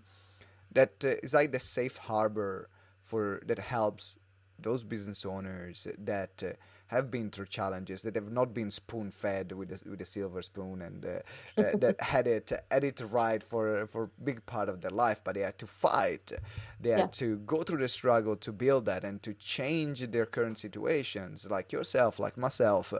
[0.72, 2.70] that uh, is like the safe harbor
[3.02, 4.18] for that helps
[4.58, 6.52] those business owners that uh,
[6.86, 10.40] have been through challenges that have not been spoon fed with a, with a silver
[10.40, 14.70] spoon and uh, uh, that had it had it right for for a big part
[14.70, 16.32] of their life but they had to fight
[16.80, 17.06] they had yeah.
[17.08, 21.72] to go through the struggle to build that and to change their current situations like
[21.72, 22.94] yourself like myself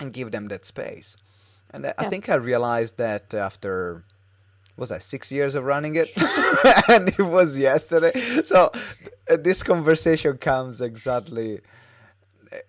[0.00, 1.16] and give them that space
[1.70, 2.08] and I yeah.
[2.08, 4.04] think I realized that after
[4.78, 6.10] was I six years of running it,
[6.88, 8.12] and it was yesterday.
[8.44, 8.70] So
[9.30, 11.60] uh, this conversation comes exactly,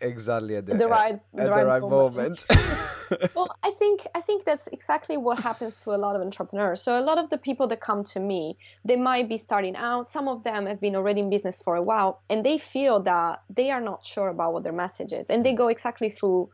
[0.02, 2.46] exactly at the, the right, at the right, right moment.
[2.50, 3.36] moment.
[3.36, 6.82] well, I think I think that's exactly what happens to a lot of entrepreneurs.
[6.82, 10.08] So a lot of the people that come to me, they might be starting out.
[10.08, 13.44] Some of them have been already in business for a while, and they feel that
[13.50, 16.50] they are not sure about what their message is, and they go exactly through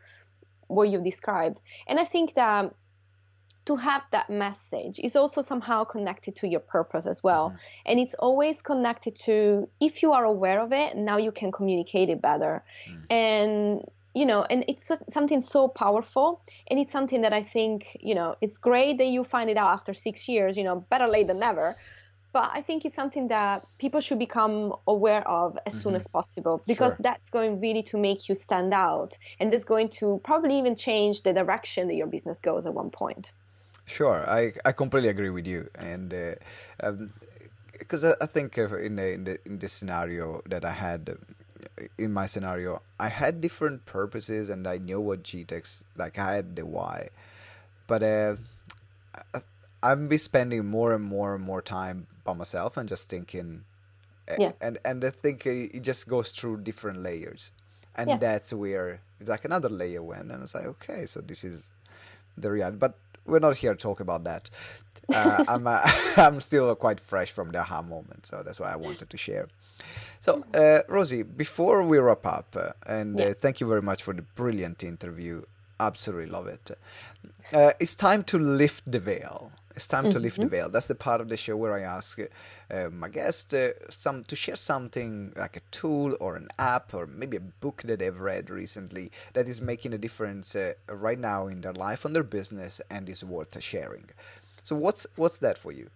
[0.68, 1.62] what you described.
[1.88, 2.74] And I think that
[3.66, 7.50] to have that message is also somehow connected to your purpose as well.
[7.50, 7.58] Mm-hmm.
[7.88, 12.10] And it's always connected to if you are aware of it, now you can communicate
[12.10, 12.64] it better.
[12.88, 13.14] Mm-hmm.
[13.14, 13.82] And
[14.14, 18.38] you know, and it's something so powerful, and it's something that I think, you know,
[18.40, 20.56] it's great that you find it out after six years.
[20.56, 21.76] You know, better late than never
[22.36, 25.84] but I think it's something that people should become aware of as mm-hmm.
[25.84, 27.04] soon as possible because sure.
[27.08, 31.24] that's going really to make you stand out and it's going to probably even change
[31.24, 33.32] the direction that your business goes at one point.
[33.86, 36.10] Sure, I, I completely agree with you, and
[37.80, 40.72] because uh, um, I, I, think in the, in the in this scenario that I
[40.72, 41.16] had,
[41.98, 46.56] in my scenario, I had different purposes, and I knew what GTEx like I had
[46.56, 47.10] the why,
[47.88, 48.36] but uh,
[49.36, 49.42] I,
[49.90, 53.50] I'm be spending more and more and more time by myself and just thinking
[54.40, 54.54] yeah.
[54.66, 57.52] and and I think it just goes through different layers
[57.96, 58.18] and Yeah.
[58.18, 61.70] that's where it's like another layer went, and it's like, okay, so this is
[62.38, 62.78] the reality.
[62.78, 62.94] But
[63.26, 64.50] we're not here to talk about that.
[65.14, 65.80] Uh, I'm uh,
[66.18, 69.48] I'm still quite fresh from the aha moment, so that's why I wanted to share.
[70.20, 73.28] So, uh, Rosie, before we wrap up, uh, and Yeah.
[73.28, 75.44] uh, thank you very much for the brilliant interview.
[75.80, 76.72] Absolutely love it.
[77.54, 79.52] Uh, it's time to lift the veil.
[79.76, 80.70] It's time to lift the veil.
[80.70, 84.36] That's the part of the show where I ask uh, my guest uh, some to
[84.36, 88.50] share something like a tool or an app or maybe a book that they've read
[88.50, 92.80] recently that is making a difference uh, right now in their life, on their business,
[92.90, 94.06] and is worth sharing.
[94.64, 95.90] So, what's what's that for you?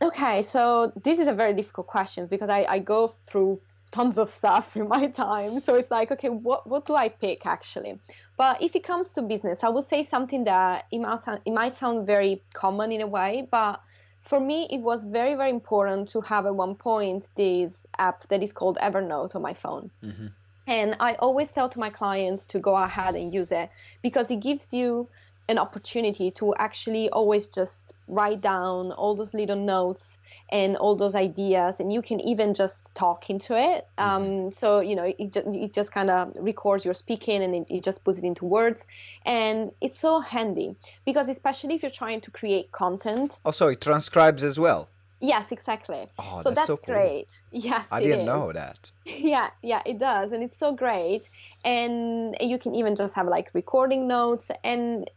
[0.00, 3.60] Okay, so this is a very difficult question because I, I go through
[3.90, 5.60] tons of stuff in my time.
[5.60, 7.98] So it's like, okay, what, what do I pick actually?
[8.38, 11.52] But if it comes to business, I will say something that it might sound, it
[11.52, 13.80] might sound very common in a way, but
[14.20, 18.42] for me, it was very, very important to have at one point this app that
[18.42, 19.90] is called Evernote on my phone.
[20.04, 20.26] Mm-hmm.
[20.68, 23.70] And I always tell to my clients to go ahead and use it
[24.02, 25.08] because it gives you
[25.48, 30.18] an opportunity to actually always just write down all those little notes
[30.50, 34.96] and all those ideas and you can even just talk into it um, so you
[34.96, 38.24] know it, it just kind of records your speaking and it, it just puts it
[38.24, 38.86] into words
[39.26, 40.74] and it's so handy
[41.04, 44.88] because especially if you're trying to create content Also, it transcribes as well.
[45.20, 46.94] yes exactly Oh, so that's that's so cool.
[46.94, 48.26] great yes I didn't is.
[48.26, 48.90] know that.
[49.04, 51.28] yeah yeah it does and it's so great
[51.64, 55.10] and you can even just have like recording notes and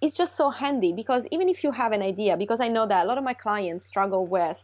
[0.00, 3.04] it's just so handy because even if you have an idea because i know that
[3.04, 4.62] a lot of my clients struggle with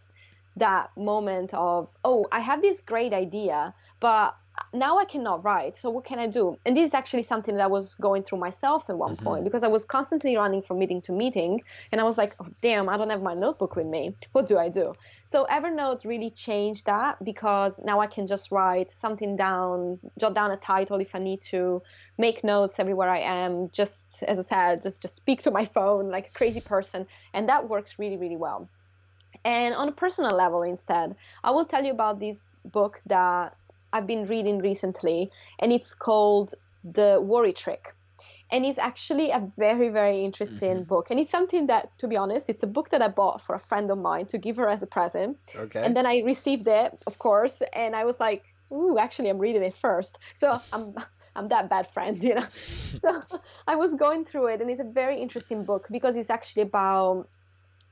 [0.57, 4.37] that moment of oh i have this great idea but
[4.73, 6.57] now i cannot write so what can i do?
[6.65, 9.25] And this is actually something that i was going through myself at one mm-hmm.
[9.25, 12.47] point because i was constantly running from meeting to meeting and i was like oh
[12.61, 14.15] damn i don't have my notebook with me.
[14.33, 14.95] What do i do?
[15.25, 20.53] So evernote really changed that because now i can just write something down jot down
[20.53, 21.83] a title if i need to
[22.17, 26.11] make notes everywhere i am just as i said just just speak to my phone
[26.11, 28.69] like a crazy person and that works really really well
[29.45, 33.57] and on a personal level, instead, I will tell you about this book that
[33.93, 37.95] I've been reading recently, and it's called The Worry Trick.
[38.51, 40.85] And it's actually a very, very interesting mm-hmm.
[40.85, 41.11] book.
[41.11, 43.59] And it's something that, to be honest, it's a book that I bought for a
[43.59, 45.39] friend of mine to give her as a present.
[45.57, 45.85] Okay.
[45.85, 49.63] And then I received it, of course, and I was like, ooh, actually, I'm reading
[49.63, 50.19] it first.
[50.33, 50.95] So I'm.
[51.37, 52.47] I'm that bad friend, you know.
[52.53, 53.23] so
[53.67, 57.29] I was going through it, and it's a very interesting book because it's actually about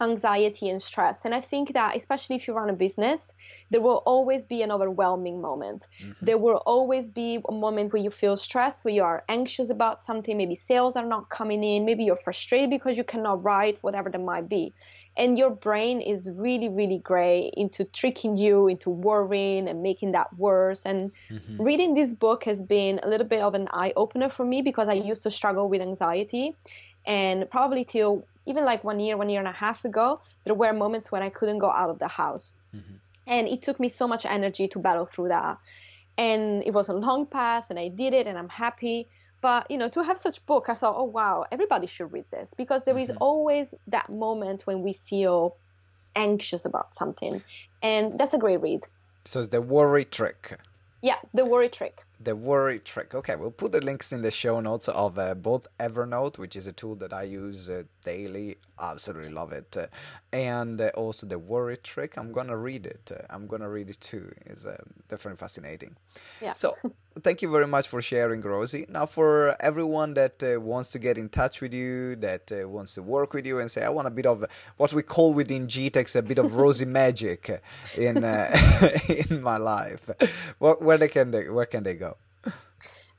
[0.02, 1.24] anxiety and stress.
[1.24, 3.32] And I think that, especially if you run a business,
[3.70, 5.86] there will always be an overwhelming moment.
[6.02, 6.24] Mm-hmm.
[6.24, 10.02] There will always be a moment where you feel stressed, where you are anxious about
[10.02, 10.36] something.
[10.36, 11.84] Maybe sales are not coming in.
[11.84, 14.74] Maybe you're frustrated because you cannot write, whatever that might be.
[15.16, 20.36] And your brain is really, really great into tricking you into worrying and making that
[20.38, 20.86] worse.
[20.86, 21.62] And mm-hmm.
[21.62, 24.88] reading this book has been a little bit of an eye opener for me because
[24.88, 26.54] I used to struggle with anxiety.
[27.04, 30.72] And probably till even like one year, one year and a half ago, there were
[30.72, 32.52] moments when I couldn't go out of the house.
[32.74, 32.94] Mm-hmm.
[33.26, 35.58] And it took me so much energy to battle through that.
[36.18, 39.08] And it was a long path, and I did it, and I'm happy.
[39.40, 42.52] But you know, to have such book, I thought, oh wow, everybody should read this
[42.56, 43.18] because there is mm-hmm.
[43.20, 45.56] always that moment when we feel
[46.14, 47.42] anxious about something,
[47.82, 48.86] and that's a great read.
[49.24, 50.58] so it's the worry trick.
[51.00, 52.04] Yeah, the worry trick.
[52.22, 53.14] The worry trick.
[53.14, 56.66] Okay, we'll put the links in the show notes of uh, both Evernote, which is
[56.66, 58.58] a tool that I use uh, daily.
[58.80, 59.76] Absolutely love it.
[59.76, 59.86] Uh,
[60.32, 62.16] and uh, also the worry trick.
[62.16, 63.10] I'm gonna read it.
[63.12, 64.32] Uh, I'm gonna read it too.
[64.46, 64.76] It's uh,
[65.08, 65.96] definitely fascinating.
[66.40, 66.52] Yeah.
[66.52, 66.76] So,
[67.20, 68.86] thank you very much for sharing, Rosie.
[68.88, 72.94] Now, for everyone that uh, wants to get in touch with you, that uh, wants
[72.94, 74.44] to work with you, and say, I want a bit of
[74.76, 77.62] what we call within GTEX a bit of Rosie magic
[77.96, 78.90] in uh,
[79.28, 80.10] in my life.
[80.58, 82.16] Where, where they can they where can they go?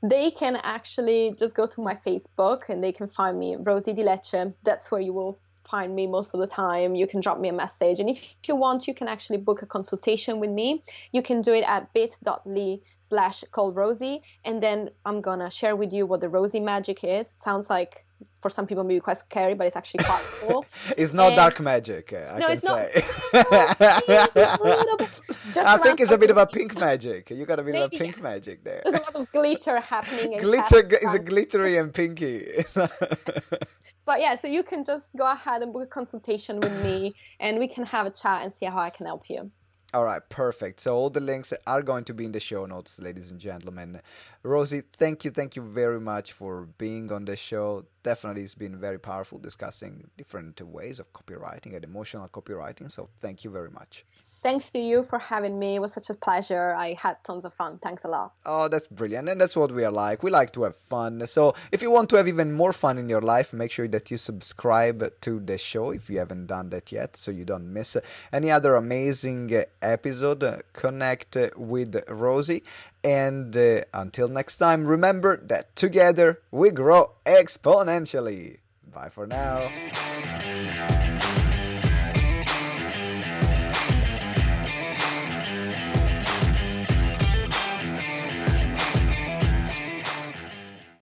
[0.02, 4.02] They can actually just go to my Facebook and they can find me, Rosie Di
[4.02, 4.52] Lecce.
[4.62, 5.38] That's where you will
[5.68, 6.94] find me most of the time.
[6.94, 8.00] You can drop me a message.
[8.00, 10.82] And if you want, you can actually book a consultation with me.
[11.12, 14.22] You can do it at bit.ly slash call Rosie.
[14.44, 17.28] And then I'm going to share with you what the Rosie magic is.
[17.28, 18.04] Sounds like
[18.40, 20.64] for some people maybe quite scary, but it's actually quite cool.
[20.96, 23.04] It's not And- dark magic, uh, I No, can it's not- say.
[24.34, 25.56] Bit.
[25.66, 27.30] I think it's a bit of a pink magic.
[27.30, 28.82] You got a bit of a pink magic there.
[28.84, 30.38] There's a lot of glitter happening.
[30.38, 32.44] Glitter is a glittery and pinky.
[34.06, 37.58] But yeah, so you can just go ahead and book a consultation with me and
[37.58, 39.50] we can have a chat and see how I can help you.
[39.94, 40.80] All right, perfect.
[40.80, 44.00] So all the links are going to be in the show notes, ladies and gentlemen.
[44.42, 47.84] Rosie, thank you, thank you very much for being on the show.
[48.02, 52.90] Definitely, it's been very powerful discussing different ways of copywriting and emotional copywriting.
[52.90, 54.04] So thank you very much.
[54.44, 55.76] Thanks to you for having me.
[55.76, 56.74] It was such a pleasure.
[56.74, 57.78] I had tons of fun.
[57.78, 58.34] Thanks a lot.
[58.44, 59.26] Oh, that's brilliant.
[59.30, 60.22] And that's what we are like.
[60.22, 61.26] We like to have fun.
[61.26, 64.10] So if you want to have even more fun in your life, make sure that
[64.10, 67.96] you subscribe to the show if you haven't done that yet so you don't miss
[68.34, 70.62] any other amazing episode.
[70.74, 72.64] Connect with Rosie.
[73.02, 78.58] And uh, until next time, remember that together we grow exponentially.
[78.92, 79.70] Bye for now.